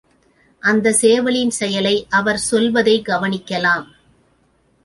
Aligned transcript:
அந்தச் 0.63 1.05
சேவலின் 1.05 1.53
செயலை 1.59 1.93
அவர் 2.09 2.41
சொல்வதைக் 2.49 3.07
கவனிக்கலாம். 3.07 3.87